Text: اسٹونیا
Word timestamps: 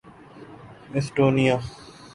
اسٹونیا 0.97 1.55